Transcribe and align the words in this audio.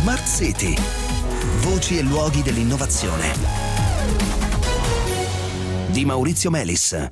Smart 0.00 0.26
City. 0.26 0.74
Voci 1.58 1.98
e 1.98 2.02
luoghi 2.02 2.40
dell'innovazione. 2.40 3.34
Di 5.90 6.06
Maurizio 6.06 6.48
Melis. 6.48 7.10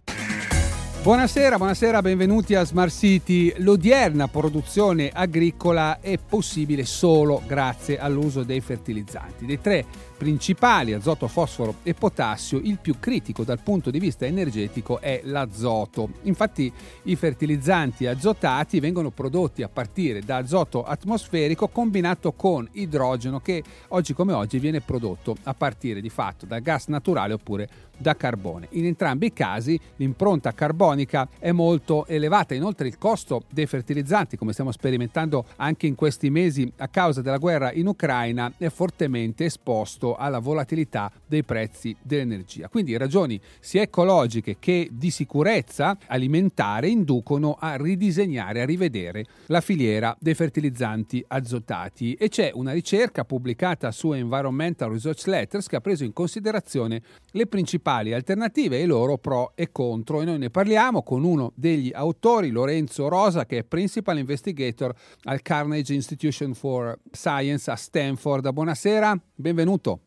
Buonasera, 1.03 1.59
buonasera, 1.59 2.01
benvenuti 2.01 2.54
a 2.54 2.64
Smart 2.64 2.90
City. 2.90 3.53
L'odierna 3.59 4.27
produzione 4.29 5.11
agricola 5.12 6.01
è 6.01 6.17
possibile 6.17 6.87
solo 6.87 7.43
grazie 7.47 7.99
all'uso 7.99 8.43
dei 8.43 8.63
fertilizzanti. 8.63 9.45
Dei 9.45 9.61
tre 9.61 9.85
principali, 10.19 10.92
azoto, 10.92 11.28
fosforo 11.28 11.76
e 11.85 11.94
potassio, 11.94 12.58
il 12.58 12.78
più 12.78 12.96
critico 12.98 13.44
dal 13.44 13.60
punto 13.60 13.90
di 13.90 14.00
vista 14.00 14.26
energetico 14.26 15.00
è 15.00 15.21
l'azoto. 15.24 16.10
Infatti 16.23 16.70
i 17.05 17.14
fertilizzanti 17.14 18.06
azotati 18.06 18.80
vengono 18.80 19.10
prodotti 19.10 19.62
a 19.62 19.68
partire 19.68 20.20
da 20.20 20.36
azoto 20.36 20.84
atmosferico 20.84 21.68
combinato 21.68 22.32
con 22.32 22.68
idrogeno 22.73 23.40
che 23.40 23.62
oggi 23.88 24.12
come 24.12 24.32
oggi 24.32 24.59
viene 24.59 24.80
prodotto 24.80 25.36
a 25.45 25.54
partire 25.54 26.00
di 26.00 26.10
fatto 26.10 26.45
da 26.45 26.59
gas 26.59 26.88
naturale 26.88 27.34
oppure 27.34 27.68
da 27.96 28.16
carbone. 28.16 28.68
In 28.70 28.87
entrambi 28.87 29.26
i 29.26 29.32
casi 29.32 29.78
l'impronta 29.96 30.52
carbonica 30.52 31.28
è 31.38 31.52
molto 31.52 32.06
elevata, 32.06 32.54
inoltre 32.54 32.88
il 32.88 32.98
costo 32.98 33.42
dei 33.50 33.66
fertilizzanti, 33.66 34.37
come 34.37 34.52
stiamo 34.52 34.73
sperimentando 34.73 35.45
anche 35.56 35.87
in 35.87 35.95
questi 35.95 36.30
mesi 36.30 36.70
a 36.78 36.88
causa 36.88 37.23
della 37.23 37.38
guerra 37.38 37.73
in 37.73 37.87
Ucraina, 37.87 38.52
è 38.56 38.68
fortemente 38.68 39.45
esposto 39.45 40.07
rispetto 40.08 40.16
alla 40.16 40.38
volatilità 40.38 41.10
dei 41.26 41.42
prezzi 41.42 41.94
dell'energia. 42.02 42.68
Quindi 42.68 42.96
ragioni 42.96 43.40
sia 43.60 43.82
ecologiche 43.82 44.56
che 44.58 44.88
di 44.90 45.10
sicurezza 45.10 45.96
alimentare 46.06 46.88
inducono 46.88 47.56
a 47.58 47.76
ridisegnare, 47.76 48.62
a 48.62 48.64
rivedere 48.64 49.24
la 49.46 49.60
filiera 49.60 50.16
dei 50.18 50.34
fertilizzanti 50.34 51.24
azotati 51.28 52.14
e 52.14 52.28
c'è 52.28 52.50
una 52.54 52.72
ricerca 52.72 53.24
pubblicata 53.24 53.90
su 53.90 54.12
Environmental 54.12 54.90
Research 54.90 55.26
Letters 55.26 55.66
che 55.66 55.76
ha 55.76 55.80
preso 55.80 56.04
in 56.04 56.12
considerazione 56.12 57.02
le 57.32 57.46
principali 57.46 58.12
alternative 58.12 58.78
e 58.78 58.82
i 58.82 58.87
loro 58.87 59.18
pro 59.18 59.52
e 59.54 59.70
contro 59.70 60.22
e 60.22 60.24
noi 60.24 60.38
ne 60.38 60.50
parliamo 60.50 61.02
con 61.02 61.24
uno 61.24 61.52
degli 61.54 61.90
autori, 61.93 62.50
Lorenzo 62.50 63.09
Rosa, 63.09 63.45
che 63.45 63.59
è 63.59 63.65
Principal 63.65 64.19
Investigator 64.19 64.95
al 65.25 65.43
Carnegie 65.43 65.95
Institution 65.95 66.55
for 66.55 66.98
Science 67.12 67.70
a 67.70 67.77
Stanford. 67.77 68.50
Buonasera, 68.50 69.19
benvenuto. 69.34 69.98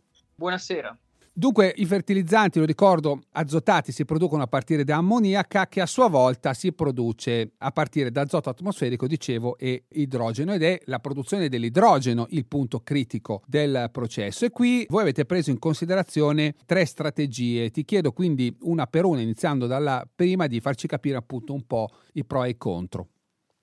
Buonasera. 0.42 0.97
Dunque 1.34 1.72
i 1.78 1.86
fertilizzanti, 1.86 2.58
lo 2.58 2.66
ricordo, 2.66 3.22
azotati 3.34 3.92
si 3.92 4.06
producono 4.06 4.42
a 4.42 4.48
partire 4.48 4.83
da 4.83 4.95
ammoniaca 4.95 5.67
che 5.67 5.81
a 5.81 5.86
sua 5.86 6.08
volta 6.08 6.56
si 6.56 6.73
produce 6.73 7.52
a 7.59 7.70
partire 7.70 8.09
da 8.09 8.22
azoto 8.22 8.50
atmosferico, 8.50 9.06
dicevo, 9.06 9.56
e 9.59 9.83
idrogeno 9.89 10.52
ed 10.53 10.64
è 10.64 10.81
la 10.86 10.98
produzione 10.98 11.48
dell'idrogeno 11.48 12.25
il 12.31 12.48
punto 12.48 12.80
critico 12.80 13.44
del 13.45 13.89
processo. 13.92 14.45
E 14.45 14.50
qui 14.50 14.83
voi 14.89 15.03
avete 15.03 15.25
preso 15.25 15.52
in 15.52 15.59
considerazione 15.59 16.55
tre 16.66 16.86
strategie. 16.86 17.70
Ti 17.70 17.86
chiedo 17.86 18.11
quindi 18.11 18.58
una 18.61 18.88
per 18.88 19.05
una, 19.05 19.22
iniziando 19.22 19.67
dalla 19.67 20.03
prima, 20.14 20.48
di 20.48 20.59
farci 20.59 20.88
capire 20.88 21.17
appunto 21.17 21.53
un 21.53 21.67
po' 21.67 21.88
i 22.14 22.26
pro 22.26 22.45
e 22.45 22.50
i 22.50 22.58
contro. 22.58 23.09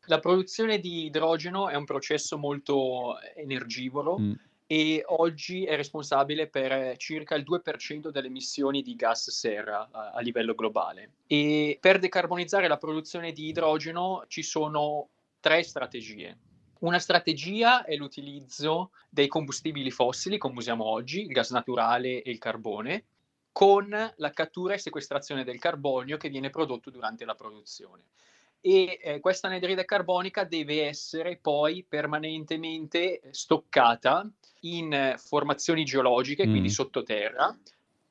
La 0.06 0.20
produzione 0.20 0.78
di 0.78 1.06
idrogeno 1.06 1.68
è 1.68 1.74
un 1.74 1.84
processo 1.84 2.38
molto 2.38 3.16
energivoro. 3.34 4.16
Mm 4.18 4.32
e 4.70 5.02
oggi 5.06 5.64
è 5.64 5.76
responsabile 5.76 6.46
per 6.46 6.98
circa 6.98 7.34
il 7.36 7.42
2% 7.42 8.10
delle 8.10 8.26
emissioni 8.26 8.82
di 8.82 8.94
gas 8.96 9.30
serra 9.30 9.88
a, 9.90 10.10
a, 10.10 10.20
livello 10.20 10.54
globale. 10.54 11.12
E 11.26 11.78
per 11.80 11.98
decarbonizzare 11.98 12.68
la 12.68 12.76
produzione 12.76 13.32
di 13.32 13.46
idrogeno 13.46 14.24
ci 14.28 14.42
sono 14.42 15.08
tre 15.40 15.62
strategie. 15.62 16.36
Una 16.80 16.98
strategia 16.98 17.86
è 17.86 17.96
l'utilizzo 17.96 18.90
dei 19.08 19.26
combustibili 19.26 19.90
fossili, 19.90 20.36
come 20.36 20.58
usiamo 20.58 20.84
oggi, 20.84 21.22
il 21.22 21.32
gas 21.32 21.50
naturale 21.50 22.20
e 22.20 22.30
il 22.30 22.38
carbone, 22.38 23.04
con 23.50 23.88
la 23.88 24.30
cattura 24.32 24.74
e 24.74 24.78
sequestrazione 24.78 25.44
del 25.44 25.58
carbonio 25.58 26.18
che 26.18 26.28
viene 26.28 26.50
prodotto 26.50 26.90
durante 26.90 27.24
la 27.24 27.34
produzione 27.34 28.02
e 28.60 28.98
eh, 29.02 29.20
questa 29.20 29.48
anidride 29.48 29.84
carbonica 29.84 30.44
deve 30.44 30.86
essere 30.86 31.36
poi 31.36 31.84
permanentemente 31.88 33.20
stoccata 33.30 34.28
in 34.60 35.14
formazioni 35.16 35.84
geologiche, 35.84 36.46
mm. 36.46 36.50
quindi 36.50 36.70
sottoterra. 36.70 37.56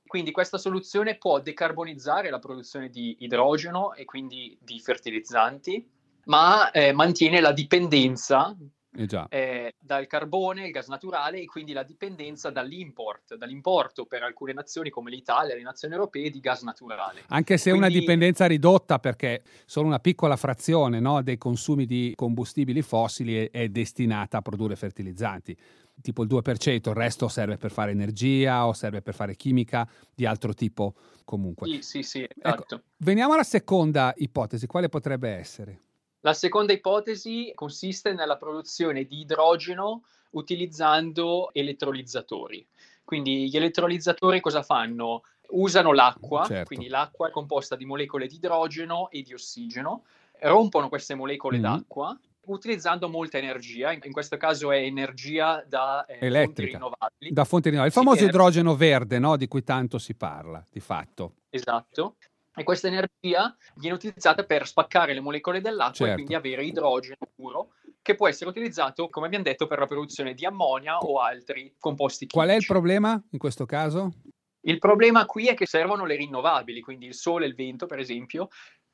Quindi 0.05 0.31
questa 0.31 0.57
soluzione 0.57 1.17
può 1.17 1.41
decarbonizzare 1.41 2.29
la 2.29 2.39
produzione 2.39 2.89
di 2.89 3.17
idrogeno 3.19 3.93
e 3.93 4.05
quindi 4.05 4.57
di 4.61 4.79
fertilizzanti, 4.79 5.85
ma 6.25 6.71
eh, 6.71 6.93
mantiene 6.93 7.41
la 7.41 7.51
dipendenza 7.51 8.55
eh 8.97 9.27
eh, 9.29 9.75
dal 9.79 10.07
carbone, 10.07 10.65
il 10.65 10.71
gas 10.71 10.87
naturale 10.87 11.41
e 11.41 11.45
quindi 11.45 11.73
la 11.73 11.83
dipendenza 11.83 12.49
dall'import, 12.49 13.35
dall'importo 13.35 14.05
per 14.05 14.23
alcune 14.23 14.53
nazioni 14.53 14.89
come 14.89 15.09
l'Italia, 15.09 15.55
le 15.55 15.61
nazioni 15.61 15.93
europee 15.93 16.29
di 16.29 16.39
gas 16.39 16.63
naturale. 16.63 17.23
Anche 17.27 17.57
se 17.57 17.69
quindi... 17.69 17.87
una 17.87 17.99
dipendenza 17.99 18.45
ridotta 18.45 18.99
perché 18.99 19.43
solo 19.65 19.87
una 19.87 19.99
piccola 19.99 20.35
frazione 20.35 20.99
no, 20.99 21.21
dei 21.21 21.37
consumi 21.37 21.85
di 21.85 22.13
combustibili 22.15 22.81
fossili 22.81 23.45
è, 23.45 23.51
è 23.51 23.69
destinata 23.69 24.37
a 24.37 24.41
produrre 24.41 24.75
fertilizzanti 24.75 25.57
tipo 26.01 26.23
il 26.23 26.29
2%, 26.29 26.69
il 26.69 26.81
resto 26.93 27.27
serve 27.27 27.57
per 27.57 27.71
fare 27.71 27.91
energia 27.91 28.67
o 28.67 28.73
serve 28.73 29.01
per 29.01 29.13
fare 29.13 29.35
chimica 29.35 29.89
di 30.13 30.25
altro 30.25 30.53
tipo 30.53 30.93
comunque. 31.25 31.67
Sì, 31.67 31.81
sì, 31.81 32.03
sì, 32.03 32.21
ecco, 32.21 32.47
esatto. 32.47 32.75
Ecco, 32.75 32.85
veniamo 32.97 33.33
alla 33.33 33.43
seconda 33.43 34.13
ipotesi, 34.17 34.67
quale 34.67 34.89
potrebbe 34.89 35.29
essere? 35.29 35.81
La 36.27 36.33
seconda 36.33 36.73
ipotesi 36.73 37.53
consiste 37.55 38.11
nella 38.11 38.35
produzione 38.35 39.05
di 39.05 39.21
idrogeno 39.21 40.03
utilizzando 40.31 41.53
elettrolizzatori. 41.53 42.67
Quindi 43.05 43.49
gli 43.49 43.55
elettrolizzatori 43.55 44.41
cosa 44.41 44.61
fanno? 44.61 45.23
Usano 45.51 45.93
l'acqua, 45.93 46.45
certo. 46.45 46.65
quindi 46.65 46.89
l'acqua 46.89 47.29
è 47.29 47.31
composta 47.31 47.77
di 47.77 47.85
molecole 47.85 48.27
di 48.27 48.35
idrogeno 48.35 49.09
e 49.09 49.21
di 49.21 49.33
ossigeno, 49.33 50.03
rompono 50.41 50.89
queste 50.89 51.15
molecole 51.15 51.59
mm. 51.59 51.61
d'acqua 51.61 52.19
utilizzando 52.47 53.07
molta 53.07 53.37
energia, 53.37 53.93
in 53.93 54.11
questo 54.11 54.35
caso 54.35 54.71
è 54.73 54.79
energia 54.79 55.63
da 55.65 56.05
eh, 56.05 56.29
fonti 56.29 56.65
rinnovabili. 56.65 57.31
Da 57.31 57.45
fonti 57.45 57.69
rinnovabili, 57.69 57.97
il 57.97 58.05
famoso 58.05 58.25
idrogeno 58.25 58.75
verde 58.75 59.17
no? 59.17 59.37
di 59.37 59.47
cui 59.47 59.63
tanto 59.63 59.97
si 59.97 60.13
parla, 60.13 60.61
di 60.69 60.81
fatto. 60.81 61.35
Esatto 61.49 62.15
e 62.57 62.63
questa 62.63 62.87
energia 62.87 63.55
viene 63.75 63.95
utilizzata 63.95 64.43
per 64.43 64.65
spaccare 64.65 65.13
le 65.13 65.19
molecole 65.19 65.61
dell'acqua 65.61 66.07
certo. 66.07 66.11
e 66.11 66.15
quindi 66.15 66.33
avere 66.33 66.65
idrogeno 66.65 67.17
puro 67.35 67.73
che 68.01 68.15
può 68.15 68.27
essere 68.27 68.49
utilizzato, 68.49 69.09
come 69.09 69.27
abbiamo 69.27 69.43
detto, 69.43 69.67
per 69.67 69.77
la 69.77 69.85
produzione 69.85 70.33
di 70.33 70.43
ammonia 70.43 70.97
o 70.97 71.19
altri 71.19 71.75
composti 71.77 72.25
chimici. 72.25 72.35
Qual 72.35 72.49
è 72.49 72.55
il 72.55 72.65
problema 72.65 73.21
in 73.31 73.37
questo 73.37 73.65
caso? 73.65 74.13
Il 74.61 74.79
problema 74.79 75.25
qui 75.25 75.47
è 75.47 75.53
che 75.53 75.67
servono 75.67 76.05
le 76.05 76.15
rinnovabili, 76.15 76.81
quindi 76.81 77.05
il 77.05 77.13
sole 77.13 77.45
e 77.45 77.49
il 77.49 77.55
vento, 77.55 77.85
per 77.85 77.99
esempio, 77.99 78.47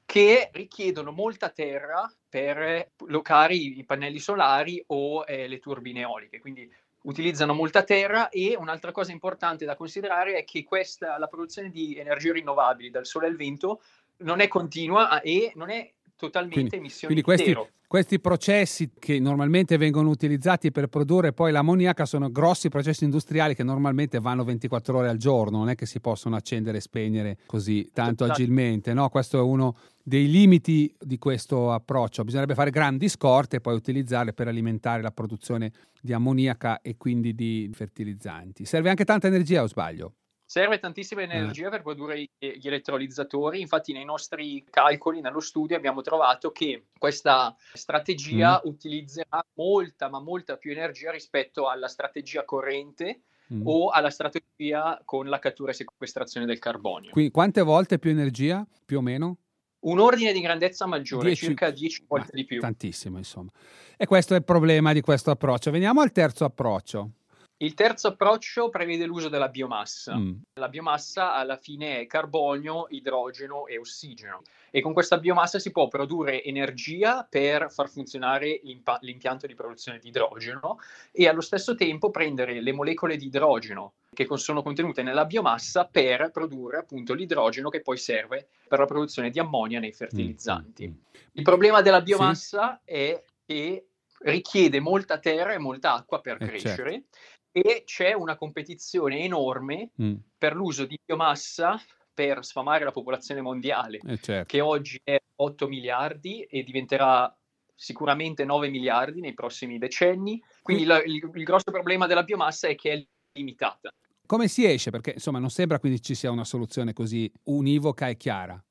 che 0.05 0.49
richiedono 0.51 1.11
molta 1.11 1.49
terra 1.49 2.11
per 2.27 2.91
locare 3.07 3.55
i 3.55 3.83
pannelli 3.85 4.19
solari 4.19 4.83
o 4.87 5.23
eh, 5.25 5.47
le 5.47 5.59
turbine 5.59 6.01
eoliche. 6.01 6.39
Quindi 6.39 6.69
utilizzano 7.03 7.53
molta 7.53 7.83
terra 7.83 8.29
e 8.29 8.55
un'altra 8.57 8.91
cosa 8.91 9.11
importante 9.11 9.65
da 9.65 9.75
considerare 9.75 10.35
è 10.35 10.43
che 10.43 10.63
questa, 10.63 11.17
la 11.17 11.27
produzione 11.27 11.69
di 11.69 11.97
energie 11.97 12.33
rinnovabili 12.33 12.89
dal 12.89 13.05
sole 13.05 13.27
al 13.27 13.35
vento 13.35 13.81
non 14.17 14.39
è 14.39 14.47
continua 14.47 15.21
e 15.21 15.51
non 15.55 15.69
è 15.69 15.91
totalmente 16.15 16.59
quindi, 16.59 16.75
emissioni 16.77 17.13
quindi 17.13 17.21
questi, 17.21 17.69
questi, 17.87 18.19
processi 18.19 18.91
che 18.97 19.19
normalmente 19.19 19.77
vengono 19.77 20.09
utilizzati 20.09 20.71
per 20.71 20.87
produrre 20.87 21.33
poi 21.33 21.51
l'ammoniaca 21.51 22.05
sono 22.05 22.31
grossi 22.31 22.69
processi 22.69 23.03
industriali 23.03 23.55
che 23.55 23.63
normalmente 23.63 24.19
vanno 24.19 24.43
24 24.43 24.97
ore 24.97 25.09
al 25.09 25.17
giorno, 25.17 25.57
non 25.57 25.69
è 25.69 25.75
che 25.75 25.85
si 25.85 25.99
possono 25.99 26.35
accendere 26.35 26.77
e 26.77 26.81
spegnere 26.81 27.37
così 27.45 27.89
tanto 27.93 28.23
esatto. 28.23 28.41
agilmente, 28.41 28.93
no? 28.93 29.09
Questo 29.09 29.37
è 29.37 29.41
uno 29.41 29.75
dei 30.03 30.29
limiti 30.29 30.93
di 30.99 31.17
questo 31.17 31.71
approccio. 31.71 32.23
Bisognerebbe 32.23 32.55
fare 32.55 32.69
grandi 32.69 33.07
scorte 33.07 33.55
e 33.55 33.61
poi 33.61 33.75
utilizzarle 33.75 34.33
per 34.33 34.49
alimentare 34.49 35.01
la 35.01 35.11
produzione 35.11 35.71
di 36.01 36.11
ammoniaca 36.11 36.81
e 36.81 36.97
quindi 36.97 37.33
di 37.33 37.69
fertilizzanti. 37.73 38.65
Serve 38.65 38.89
anche 38.89 39.05
tanta 39.05 39.27
energia 39.27 39.63
o 39.63 39.67
sbaglio? 39.67 40.15
Serve 40.45 40.77
tantissima 40.77 41.21
eh. 41.21 41.23
energia 41.23 41.67
eh. 41.67 41.69
per 41.69 41.81
produrre 41.81 42.29
gli 42.37 42.67
elettrolizzatori, 42.67 43.61
infatti 43.61 43.93
nei 43.93 44.03
nostri 44.03 44.63
calcoli, 44.69 45.21
nello 45.21 45.39
studio 45.39 45.75
abbiamo 45.75 46.01
trovato 46.01 46.51
che 46.51 46.87
questa 46.99 47.55
strategia 47.73 48.61
mm. 48.63 48.69
utilizzerà 48.69 49.43
molta, 49.53 50.09
ma 50.09 50.19
molta 50.19 50.57
più 50.57 50.71
energia 50.71 51.11
rispetto 51.11 51.69
alla 51.69 51.87
strategia 51.87 52.43
corrente 52.43 53.21
mm. 53.51 53.61
o 53.65 53.89
alla 53.89 54.11
strategia 54.11 55.01
con 55.05 55.27
la 55.27 55.39
cattura 55.39 55.71
e 55.71 55.75
sequestrazione 55.75 56.45
del 56.45 56.59
carbonio. 56.59 57.09
Quindi 57.11 57.31
quante 57.31 57.61
volte 57.61 57.97
più 57.97 58.11
energia, 58.11 58.67
più 58.85 58.97
o 58.97 59.01
meno? 59.01 59.37
Un 59.83 59.99
ordine 59.99 60.33
di 60.33 60.41
grandezza 60.41 60.85
maggiore, 60.85 61.27
dieci, 61.27 61.45
circa 61.45 61.71
10 61.71 62.05
volte 62.07 62.31
di 62.33 62.45
più. 62.45 62.59
Tantissimo, 62.59 63.17
insomma. 63.17 63.49
E 63.97 64.05
questo 64.05 64.33
è 64.33 64.37
il 64.37 64.43
problema 64.43 64.93
di 64.93 65.01
questo 65.01 65.31
approccio. 65.31 65.71
Veniamo 65.71 66.01
al 66.01 66.11
terzo 66.11 66.45
approccio. 66.45 67.11
Il 67.57 67.75
terzo 67.75 68.09
approccio 68.09 68.69
prevede 68.69 69.05
l'uso 69.05 69.29
della 69.29 69.47
biomassa. 69.47 70.17
Mm. 70.17 70.33
La 70.59 70.67
biomassa 70.67 71.33
alla 71.33 71.55
fine 71.55 72.01
è 72.01 72.07
carbonio, 72.07 72.87
idrogeno 72.89 73.67
e 73.67 73.77
ossigeno 73.77 74.41
e 74.69 74.81
con 74.81 74.91
questa 74.91 75.17
biomassa 75.17 75.59
si 75.59 75.71
può 75.71 75.87
produrre 75.87 76.43
energia 76.43 77.25
per 77.29 77.71
far 77.71 77.89
funzionare 77.89 78.59
l'impianto 79.01 79.45
di 79.45 79.53
produzione 79.53 79.99
di 79.99 80.07
idrogeno 80.07 80.79
e 81.11 81.27
allo 81.27 81.41
stesso 81.41 81.75
tempo 81.75 82.09
prendere 82.09 82.59
le 82.59 82.73
molecole 82.73 83.15
di 83.15 83.27
idrogeno 83.27 83.93
che 84.13 84.27
sono 84.37 84.61
contenute 84.61 85.03
nella 85.03 85.25
biomassa 85.25 85.85
per 85.85 86.31
produrre 86.31 86.77
appunto 86.77 87.13
l'idrogeno 87.13 87.69
che 87.69 87.81
poi 87.81 87.97
serve 87.97 88.47
per 88.67 88.79
la 88.79 88.85
produzione 88.85 89.29
di 89.29 89.39
ammonia 89.39 89.79
nei 89.79 89.91
fertilizzanti. 89.91 90.87
Mm. 90.87 90.91
mm, 90.91 90.93
mm. 90.93 91.29
Il 91.33 91.43
problema 91.43 91.81
della 91.81 92.01
biomassa 92.01 92.79
sì. 92.83 92.93
è 92.93 93.23
che 93.45 93.87
richiede 94.19 94.79
molta 94.79 95.19
terra 95.19 95.53
e 95.53 95.57
molta 95.57 95.93
acqua 95.93 96.21
per 96.21 96.37
eh, 96.39 96.45
crescere 96.45 97.03
certo. 97.51 97.69
e 97.69 97.83
c'è 97.85 98.13
una 98.13 98.35
competizione 98.35 99.19
enorme 99.19 99.91
mm. 100.01 100.15
per 100.37 100.55
l'uso 100.55 100.85
di 100.85 100.97
biomassa 101.03 101.79
per 102.13 102.45
sfamare 102.45 102.83
la 102.83 102.91
popolazione 102.91 103.41
mondiale, 103.41 103.99
eh, 104.05 104.17
certo. 104.17 104.45
che 104.45 104.61
oggi 104.61 104.99
è 105.03 105.19
8 105.35 105.67
miliardi 105.67 106.43
e 106.43 106.63
diventerà 106.63 107.35
sicuramente 107.75 108.45
9 108.45 108.69
miliardi 108.69 109.19
nei 109.19 109.33
prossimi 109.33 109.77
decenni. 109.77 110.41
Quindi 110.61 110.83
il, 110.83 111.03
il, 111.05 111.31
il 111.33 111.43
grosso 111.43 111.71
problema 111.71 112.05
della 112.05 112.23
biomassa 112.23 112.67
è 112.67 112.75
che 112.75 112.91
è 112.91 113.05
limitata. 113.33 113.89
Come 114.25 114.47
si 114.47 114.65
esce? 114.65 114.89
Perché 114.89 115.11
insomma 115.11 115.39
non 115.39 115.49
sembra 115.49 115.79
quindi 115.79 116.01
ci 116.01 116.15
sia 116.15 116.31
una 116.31 116.45
soluzione 116.45 116.93
così 116.93 117.31
univoca 117.43 118.07
e 118.07 118.17
chiara 118.17 118.63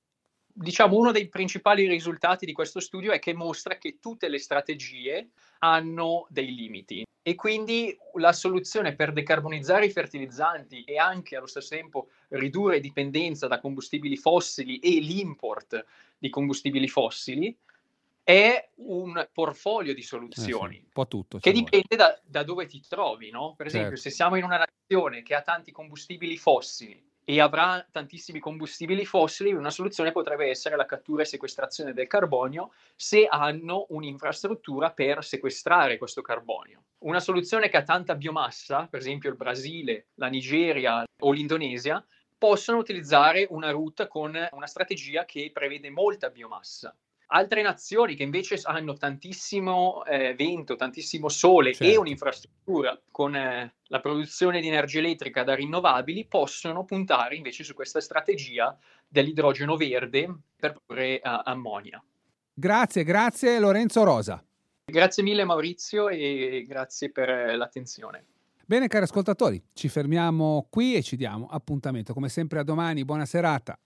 diciamo, 0.53 0.97
uno 0.97 1.12
dei 1.12 1.29
principali 1.29 1.88
risultati 1.88 2.44
di 2.44 2.53
questo 2.53 2.81
studio 2.81 3.12
è 3.12 3.19
che 3.19 3.35
mostra 3.35 3.76
che 3.79 3.99
tutte 4.00 4.29
le 4.29 4.38
strategie 4.38 5.31
hanno 5.59 6.26
dei 6.29 6.55
limiti 6.55 7.05
e 7.23 7.35
quindi 7.35 7.97
la 8.14 8.32
soluzione 8.32 8.94
per 8.94 9.12
decarbonizzare 9.12 9.87
i 9.87 9.91
fertilizzanti 9.91 10.82
e 10.82 10.99
anche 10.99 11.37
allo 11.37 11.47
stesso 11.47 11.75
tempo 11.75 12.08
ridurre 12.29 12.81
dipendenza 12.81 13.47
da 13.47 13.61
combustibili 13.61 14.17
fossili 14.17 14.79
e 14.79 15.00
l'import 15.00 15.85
di 16.19 16.29
combustibili 16.29 16.88
fossili 16.88 17.56
è 18.24 18.70
un 18.76 19.28
portfolio 19.32 19.94
di 19.94 20.02
soluzioni 20.02 20.76
eh 20.76 20.84
sì, 20.94 21.06
tutto, 21.08 21.38
che 21.38 21.52
dipende 21.52 21.96
da, 21.96 22.19
da, 22.24 22.42
dove 22.42 22.66
ti 22.66 22.80
trovi. 22.88 23.30
No? 23.30 23.54
Per 23.56 23.66
esempio, 23.66 23.96
certo. 23.96 24.02
se 24.02 24.10
siamo 24.10 24.36
in 24.36 24.44
una 24.44 24.64
nazione 24.64 25.22
che 25.22 25.34
ha 25.34 25.42
tanti 25.42 25.72
combustibili 25.72 26.36
fossili 26.36 27.10
e 27.24 27.40
avrà 27.40 27.86
tantissimi 27.90 28.40
combustibili 28.40 29.04
fossili, 29.04 29.52
una 29.52 29.70
soluzione 29.70 30.10
potrebbe 30.10 30.48
essere 30.48 30.76
la 30.76 30.86
cattura 30.86 31.22
e 31.22 31.26
sequestrazione 31.26 31.92
del 31.92 32.08
carbonio 32.08 32.72
se 32.96 33.26
hanno 33.26 33.86
un'infrastruttura 33.90 34.90
per 34.90 35.24
sequestrare 35.24 35.98
questo 35.98 36.20
carbonio. 36.20 36.82
Una 36.98 37.20
soluzione 37.20 37.69
che 37.69 37.76
ha 37.76 37.82
tanta 37.82 38.14
biomassa, 38.14 38.86
per 38.88 39.00
esempio 39.00 39.30
il 39.30 39.36
Brasile, 39.36 40.08
la 40.14 40.28
Nigeria 40.28 41.04
o 41.20 41.32
l'Indonesia, 41.32 42.04
possono 42.36 42.78
utilizzare 42.78 43.46
una 43.50 43.70
route 43.70 44.08
con 44.08 44.36
una 44.50 44.66
strategia 44.66 45.24
che 45.24 45.50
prevede 45.52 45.90
molta 45.90 46.28
biomassa. 46.28 46.96
Altre 47.34 47.62
nazioni 47.62 48.14
che 48.14 48.25
invece 48.25 48.61
hanno 48.64 48.93
tantissimo 48.93 50.05
eh, 50.05 50.34
vento, 50.34 50.76
tantissimo 50.76 51.31
sole 51.31 51.73
certo. 51.73 51.90
e 51.90 51.96
un'infrastruttura 51.96 53.00
con 53.11 53.34
eh, 53.34 53.75
la 53.84 54.00
produzione 54.00 54.61
di 54.61 54.69
energia 54.69 54.99
elettrica 54.99 55.43
da 55.43 55.55
rinnovabili 55.55 56.26
possono 56.26 56.84
puntare 56.84 57.34
invece 57.34 57.64
su 57.64 57.73
questa 57.73 58.02
strategia 58.02 58.76
dell'idrogeno 59.08 59.76
verde 59.76 60.31
per 60.56 60.75
produrre 60.75 61.23
uh, 61.25 61.40
ammonia. 61.44 62.02
Grazie, 62.52 63.02
grazie 63.02 63.58
Lorenzo 63.58 64.05
Rosa. 64.05 64.44
Grazie 64.84 65.23
mille 65.23 65.44
Maurizio 65.44 66.11
e 66.11 66.67
grazie 66.69 67.11
per 67.11 67.31
eh, 67.31 67.56
l'attenzione. 67.56 68.26
Bene 68.67 68.88
cari 68.88 69.05
ascoltatori, 69.05 69.62
ci 69.73 69.88
fermiamo 69.88 70.67
qui 70.69 70.96
e 70.96 71.02
ci 71.02 71.17
diamo 71.17 71.46
appuntamento 71.50 72.12
come 72.12 72.29
sempre 72.29 72.58
a 72.58 72.62
domani. 72.62 73.06
Buona 73.06 73.25
serata. 73.25 73.79